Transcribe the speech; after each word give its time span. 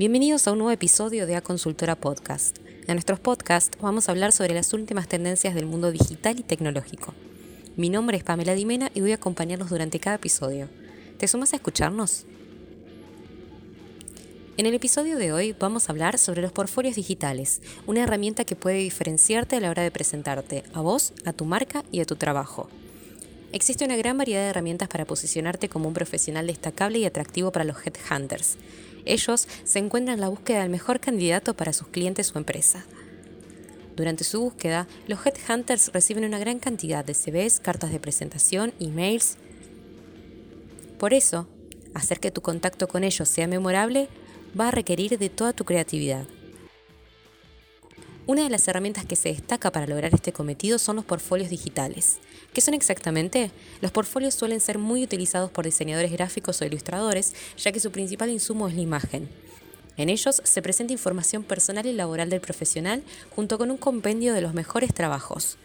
Bienvenidos 0.00 0.48
a 0.48 0.52
un 0.52 0.56
nuevo 0.60 0.70
episodio 0.70 1.26
de 1.26 1.36
A 1.36 1.42
Consultora 1.42 1.94
Podcast. 1.94 2.56
En 2.86 2.94
nuestros 2.94 3.20
podcasts 3.20 3.76
vamos 3.82 4.08
a 4.08 4.12
hablar 4.12 4.32
sobre 4.32 4.54
las 4.54 4.72
últimas 4.72 5.08
tendencias 5.08 5.54
del 5.54 5.66
mundo 5.66 5.92
digital 5.92 6.40
y 6.40 6.42
tecnológico. 6.42 7.12
Mi 7.76 7.90
nombre 7.90 8.16
es 8.16 8.24
Pamela 8.24 8.54
Dimena 8.54 8.90
y 8.94 9.02
voy 9.02 9.12
a 9.12 9.16
acompañarlos 9.16 9.68
durante 9.68 10.00
cada 10.00 10.16
episodio. 10.16 10.70
¿Te 11.18 11.28
sumas 11.28 11.52
a 11.52 11.56
escucharnos? 11.56 12.24
En 14.56 14.64
el 14.64 14.72
episodio 14.72 15.18
de 15.18 15.34
hoy 15.34 15.54
vamos 15.60 15.86
a 15.86 15.92
hablar 15.92 16.16
sobre 16.16 16.40
los 16.40 16.52
portfolios 16.52 16.96
digitales, 16.96 17.60
una 17.86 18.02
herramienta 18.02 18.46
que 18.46 18.56
puede 18.56 18.78
diferenciarte 18.78 19.56
a 19.56 19.60
la 19.60 19.68
hora 19.68 19.82
de 19.82 19.90
presentarte 19.90 20.64
a 20.72 20.80
vos, 20.80 21.12
a 21.26 21.34
tu 21.34 21.44
marca 21.44 21.84
y 21.92 22.00
a 22.00 22.06
tu 22.06 22.16
trabajo. 22.16 22.70
Existe 23.52 23.84
una 23.84 23.96
gran 23.96 24.16
variedad 24.16 24.44
de 24.44 24.48
herramientas 24.48 24.88
para 24.88 25.04
posicionarte 25.04 25.68
como 25.68 25.88
un 25.88 25.94
profesional 25.94 26.46
destacable 26.46 27.00
y 27.00 27.04
atractivo 27.04 27.52
para 27.52 27.64
los 27.64 27.76
headhunters. 27.84 28.56
Ellos 29.04 29.48
se 29.64 29.78
encuentran 29.78 30.14
en 30.14 30.20
la 30.20 30.28
búsqueda 30.28 30.60
del 30.60 30.70
mejor 30.70 31.00
candidato 31.00 31.54
para 31.54 31.72
sus 31.72 31.88
clientes 31.88 32.34
o 32.34 32.38
empresa. 32.38 32.84
Durante 33.96 34.24
su 34.24 34.40
búsqueda, 34.40 34.88
los 35.06 35.18
headhunters 35.26 35.92
reciben 35.92 36.24
una 36.24 36.38
gran 36.38 36.58
cantidad 36.58 37.04
de 37.04 37.14
CVs, 37.14 37.60
cartas 37.60 37.92
de 37.92 38.00
presentación, 38.00 38.72
emails. 38.80 39.36
Por 40.98 41.12
eso, 41.12 41.48
hacer 41.94 42.20
que 42.20 42.30
tu 42.30 42.40
contacto 42.40 42.88
con 42.88 43.04
ellos 43.04 43.28
sea 43.28 43.46
memorable 43.46 44.08
va 44.58 44.68
a 44.68 44.70
requerir 44.70 45.18
de 45.18 45.28
toda 45.28 45.52
tu 45.52 45.64
creatividad. 45.64 46.26
Una 48.30 48.44
de 48.44 48.48
las 48.50 48.68
herramientas 48.68 49.04
que 49.06 49.16
se 49.16 49.30
destaca 49.30 49.72
para 49.72 49.88
lograr 49.88 50.14
este 50.14 50.32
cometido 50.32 50.78
son 50.78 50.94
los 50.94 51.04
portfolios 51.04 51.50
digitales. 51.50 52.18
¿Qué 52.52 52.60
son 52.60 52.74
exactamente? 52.74 53.50
Los 53.80 53.90
portfolios 53.90 54.34
suelen 54.34 54.60
ser 54.60 54.78
muy 54.78 55.02
utilizados 55.02 55.50
por 55.50 55.64
diseñadores 55.64 56.12
gráficos 56.12 56.62
o 56.62 56.64
ilustradores, 56.64 57.34
ya 57.56 57.72
que 57.72 57.80
su 57.80 57.90
principal 57.90 58.30
insumo 58.30 58.68
es 58.68 58.76
la 58.76 58.82
imagen. 58.82 59.28
En 59.96 60.10
ellos 60.10 60.42
se 60.44 60.62
presenta 60.62 60.92
información 60.92 61.42
personal 61.42 61.86
y 61.86 61.92
laboral 61.92 62.30
del 62.30 62.40
profesional 62.40 63.02
junto 63.34 63.58
con 63.58 63.68
un 63.72 63.78
compendio 63.78 64.32
de 64.32 64.42
los 64.42 64.54
mejores 64.54 64.94
trabajos. 64.94 65.58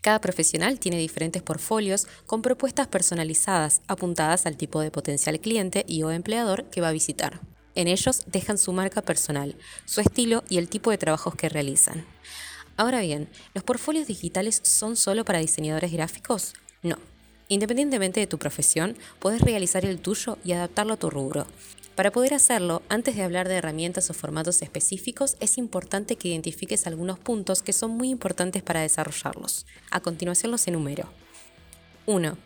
Cada 0.00 0.18
profesional 0.18 0.80
tiene 0.80 0.96
diferentes 0.96 1.42
portfolios 1.42 2.06
con 2.24 2.40
propuestas 2.40 2.86
personalizadas 2.86 3.82
apuntadas 3.86 4.46
al 4.46 4.56
tipo 4.56 4.80
de 4.80 4.90
potencial 4.90 5.38
cliente 5.40 5.84
y 5.86 6.04
o 6.04 6.10
empleador 6.10 6.64
que 6.70 6.80
va 6.80 6.88
a 6.88 6.92
visitar. 6.92 7.38
En 7.78 7.86
ellos 7.86 8.22
dejan 8.26 8.58
su 8.58 8.72
marca 8.72 9.02
personal, 9.02 9.54
su 9.84 10.00
estilo 10.00 10.42
y 10.48 10.58
el 10.58 10.68
tipo 10.68 10.90
de 10.90 10.98
trabajos 10.98 11.36
que 11.36 11.48
realizan. 11.48 12.04
Ahora 12.76 13.02
bien, 13.02 13.28
¿los 13.54 13.62
portfolios 13.62 14.08
digitales 14.08 14.60
son 14.64 14.96
solo 14.96 15.24
para 15.24 15.38
diseñadores 15.38 15.92
gráficos? 15.92 16.54
No. 16.82 16.96
Independientemente 17.46 18.18
de 18.18 18.26
tu 18.26 18.36
profesión, 18.36 18.96
puedes 19.20 19.42
realizar 19.42 19.84
el 19.84 20.00
tuyo 20.00 20.38
y 20.42 20.50
adaptarlo 20.50 20.94
a 20.94 20.96
tu 20.96 21.08
rubro. 21.08 21.46
Para 21.94 22.10
poder 22.10 22.34
hacerlo, 22.34 22.82
antes 22.88 23.14
de 23.14 23.22
hablar 23.22 23.46
de 23.46 23.54
herramientas 23.54 24.10
o 24.10 24.12
formatos 24.12 24.60
específicos, 24.60 25.36
es 25.38 25.56
importante 25.56 26.16
que 26.16 26.30
identifiques 26.30 26.88
algunos 26.88 27.20
puntos 27.20 27.62
que 27.62 27.72
son 27.72 27.92
muy 27.92 28.08
importantes 28.08 28.64
para 28.64 28.80
desarrollarlos. 28.80 29.66
A 29.92 30.00
continuación 30.00 30.50
los 30.50 30.66
enumero. 30.66 31.08
1. 32.06 32.36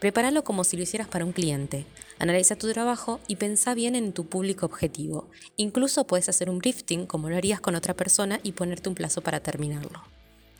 Prepáralo 0.00 0.44
como 0.44 0.64
si 0.64 0.76
lo 0.76 0.82
hicieras 0.82 1.08
para 1.08 1.24
un 1.24 1.32
cliente. 1.32 1.86
Analiza 2.22 2.54
tu 2.54 2.72
trabajo 2.72 3.18
y 3.26 3.34
pensá 3.34 3.74
bien 3.74 3.96
en 3.96 4.12
tu 4.12 4.26
público 4.26 4.64
objetivo. 4.64 5.28
Incluso 5.56 6.06
puedes 6.06 6.28
hacer 6.28 6.50
un 6.50 6.60
drifting 6.60 7.04
como 7.04 7.28
lo 7.28 7.36
harías 7.36 7.60
con 7.60 7.74
otra 7.74 7.94
persona 7.94 8.38
y 8.44 8.52
ponerte 8.52 8.88
un 8.88 8.94
plazo 8.94 9.22
para 9.22 9.40
terminarlo. 9.40 10.04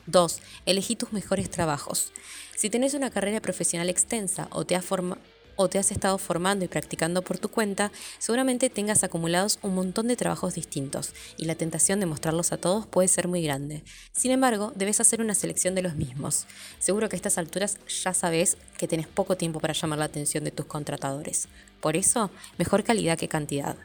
2. 0.07 0.41
Elegí 0.67 0.97
tus 0.97 1.13
mejores 1.13 1.49
trabajos. 1.51 2.13
Si 2.57 2.69
tenés 2.69 2.95
una 2.95 3.11
carrera 3.11 3.41
profesional 3.41 3.91
extensa 3.91 4.49
o 4.51 4.65
te, 4.65 4.75
has 4.75 4.85
formado 4.85 5.21
o 5.63 5.69
te 5.69 5.79
has 5.79 5.91
estado 5.91 6.19
formando 6.19 6.65
y 6.65 6.69
practicando 6.69 7.23
por 7.23 7.39
tu 7.39 7.49
cuenta, 7.49 7.93
seguramente 8.19 8.71
tengas 8.71 9.05
acumulados 9.05 9.59
un 9.63 9.75
montón 9.75 10.09
de 10.09 10.17
trabajos 10.17 10.55
distintos 10.55 11.13
y 11.37 11.45
la 11.45 11.55
tentación 11.55 12.01
de 12.01 12.07
mostrarlos 12.07 12.53
a 12.53 12.57
todos 12.57 12.87
puede 12.87 13.09
ser 13.09 13.29
muy 13.29 13.43
grande. 13.43 13.83
Sin 14.13 14.31
embargo, 14.31 14.73
debes 14.75 15.01
hacer 15.01 15.21
una 15.21 15.35
selección 15.35 15.75
de 15.75 15.83
los 15.83 15.95
mismos. 15.95 16.47
Seguro 16.79 17.09
que 17.09 17.17
a 17.17 17.19
estas 17.19 17.39
alturas 17.39 17.79
ya 18.03 18.15
sabes 18.15 18.57
que 18.77 18.89
tenés 18.89 19.07
poco 19.07 19.37
tiempo 19.37 19.61
para 19.61 19.75
llamar 19.75 19.99
la 19.99 20.07
atención 20.07 20.45
de 20.45 20.51
tus 20.51 20.67
contratadores. 20.67 21.49
Por 21.81 21.97
eso, 21.97 22.31
mejor 22.59 22.85
calidad 22.85 23.19
que 23.19 23.29
cantidad. 23.29 23.77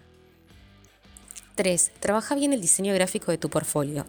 3. 1.56 1.92
Trabaja 2.00 2.36
bien 2.36 2.54
el 2.54 2.62
diseño 2.62 2.94
gráfico 2.94 3.32
de 3.32 3.38
tu 3.38 3.50
portfolio. 3.50 4.06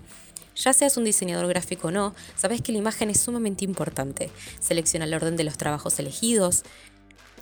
Ya 0.55 0.73
seas 0.73 0.97
un 0.97 1.05
diseñador 1.05 1.47
gráfico 1.47 1.89
o 1.89 1.91
no, 1.93 2.15
sabes 2.37 2.63
que 2.63 2.73
la 2.73 2.79
imagen 2.79 3.11
es 3.11 3.21
sumamente 3.21 3.65
importante. 3.65 4.31
Selecciona 4.61 5.05
el 5.05 5.15
orden 5.15 5.37
de 5.37 5.45
los 5.45 5.57
trabajos 5.57 5.99
elegidos, 6.01 6.65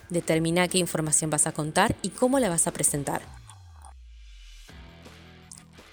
Determina 0.09 0.67
qué 0.67 0.77
información 0.77 1.29
vas 1.29 1.47
a 1.47 1.51
contar 1.51 1.95
y 2.01 2.09
cómo 2.09 2.39
la 2.39 2.49
vas 2.49 2.67
a 2.67 2.71
presentar. 2.71 3.21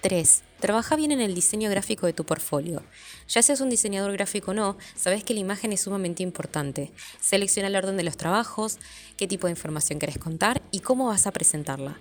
3. 0.01 0.43
Trabaja 0.59 0.95
bien 0.95 1.11
en 1.11 1.19
el 1.19 1.33
diseño 1.33 1.67
gráfico 1.69 2.05
de 2.05 2.13
tu 2.13 2.25
portfolio. 2.25 2.83
Ya 3.27 3.41
seas 3.41 3.59
un 3.59 3.71
diseñador 3.71 4.11
gráfico 4.13 4.51
o 4.51 4.53
no, 4.53 4.77
sabes 4.95 5.23
que 5.23 5.33
la 5.33 5.39
imagen 5.39 5.73
es 5.73 5.81
sumamente 5.81 6.21
importante. 6.21 6.91
Selecciona 7.19 7.69
el 7.69 7.75
orden 7.75 7.97
de 7.97 8.03
los 8.03 8.15
trabajos, 8.15 8.77
qué 9.17 9.27
tipo 9.27 9.47
de 9.47 9.51
información 9.51 9.97
querés 9.97 10.19
contar 10.19 10.61
y 10.69 10.81
cómo 10.81 11.07
vas 11.07 11.25
a 11.25 11.31
presentarla. 11.31 11.97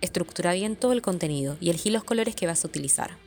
Estructura 0.00 0.54
bien 0.54 0.76
todo 0.76 0.92
el 0.92 1.02
contenido 1.02 1.58
y 1.60 1.68
elegí 1.68 1.90
los 1.90 2.04
colores 2.04 2.34
que 2.34 2.46
vas 2.46 2.64
a 2.64 2.68
utilizar. 2.68 3.18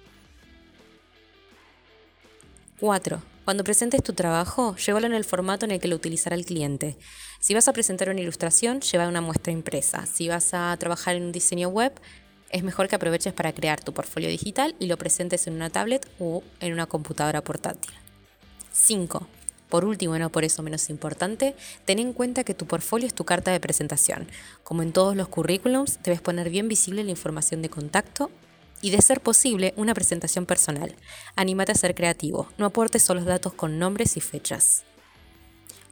4. 2.79 3.34
Cuando 3.45 3.63
presentes 3.63 4.01
tu 4.01 4.13
trabajo, 4.13 4.75
llévalo 4.75 5.06
en 5.06 5.13
el 5.13 5.23
formato 5.23 5.66
en 5.66 5.72
el 5.72 5.79
que 5.79 5.88
lo 5.88 5.95
utilizará 5.95 6.35
el 6.35 6.47
cliente. 6.47 6.97
Si 7.39 7.53
vas 7.53 7.67
a 7.67 7.73
presentar 7.73 8.09
una 8.09 8.19
ilustración, 8.19 8.81
lleva 8.81 9.07
una 9.07 9.22
muestra 9.22 9.53
impresa. 9.53 10.07
Si 10.07 10.28
vas 10.28 10.56
a 10.56 10.75
trabajar 10.79 11.16
en 11.16 11.25
un 11.25 11.31
diseño 11.31 11.69
web, 11.69 11.94
es 12.50 12.63
mejor 12.63 12.88
que 12.88 12.95
aproveches 12.95 13.34
para 13.34 13.53
crear 13.53 13.84
tu 13.84 13.94
portfolio 13.94 14.29
digital 14.29 14.75
y 14.79 14.88
lo 14.88 14.97
presentes 14.97 15.45
en 15.45 15.53
una 15.53 15.69
tablet 15.69 16.09
o 16.17 16.41
en 16.59 16.73
una 16.73 16.88
computadora 16.88 17.44
portátil. 17.44 17.94
5. 18.72 19.28
Por 19.69 19.85
último, 19.85 20.16
y 20.16 20.19
no 20.19 20.31
por 20.31 20.44
eso 20.44 20.63
menos 20.63 20.89
importante, 20.89 21.55
ten 21.85 22.00
en 22.00 22.13
cuenta 22.13 22.44
que 22.44 22.55
tu 22.55 22.66
portfolio 22.66 23.05
es 23.05 23.13
tu 23.13 23.25
carta 23.25 23.51
de 23.51 23.59
presentación. 23.59 24.28
Como 24.63 24.81
en 24.81 24.91
todos 24.91 25.16
los 25.16 25.28
currículums, 25.28 26.00
debes 26.01 26.22
poner 26.22 26.50
bien 26.50 26.67
visible 26.67 27.03
la 27.03 27.11
información 27.11 27.61
de 27.61 27.69
contacto 27.69 28.31
y 28.85 28.91
de 28.91 29.01
ser 29.01 29.19
posible 29.19 29.73
una 29.78 29.96
presentación 29.96 30.46
personal. 30.46 30.94
Anímate 31.35 31.72
a 31.72 31.75
ser 31.75 31.96
creativo, 31.96 32.47
no 32.59 32.68
aportes 32.68 33.01
solo 33.01 33.23
datos 33.23 33.51
con 33.51 33.79
nombres 33.79 34.16
y 34.16 34.22
fechas. 34.22 34.84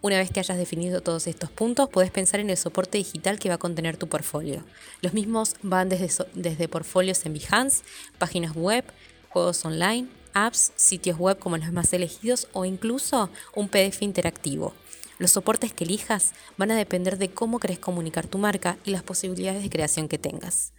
Una 0.01 0.19
vez 0.19 0.29
que 0.29 0.39
hayas 0.39 0.59
definido 0.59 1.01
todos 1.01 1.25
estos 1.25 1.49
puntos, 1.49 1.89
puedes 1.89 2.11
pensar 2.11 2.39
en 2.39 2.51
el 2.51 2.57
soporte 2.57 2.99
digital 2.99 3.39
que 3.39 3.49
va 3.49 3.55
a 3.55 3.57
contener 3.57 3.97
tu 3.97 4.07
portfolio. 4.07 4.63
Los 5.01 5.15
mismos 5.15 5.55
van 5.63 5.89
desde, 5.89 6.23
desde 6.35 6.67
portfolios 6.67 7.25
en 7.25 7.33
Behance, 7.33 7.83
páginas 8.19 8.55
web, 8.55 8.85
juegos 9.29 9.65
online, 9.65 10.07
apps, 10.35 10.71
sitios 10.75 11.17
web 11.17 11.39
como 11.39 11.57
los 11.57 11.71
más 11.71 11.91
elegidos 11.93 12.47
o 12.53 12.63
incluso 12.63 13.31
un 13.55 13.69
PDF 13.69 14.03
interactivo. 14.03 14.75
Los 15.17 15.31
soportes 15.31 15.73
que 15.73 15.85
elijas 15.85 16.33
van 16.57 16.69
a 16.69 16.75
depender 16.75 17.17
de 17.17 17.31
cómo 17.31 17.57
querés 17.57 17.79
comunicar 17.79 18.27
tu 18.27 18.37
marca 18.37 18.77
y 18.85 18.91
las 18.91 19.01
posibilidades 19.01 19.63
de 19.63 19.71
creación 19.71 20.07
que 20.07 20.19
tengas. 20.19 20.73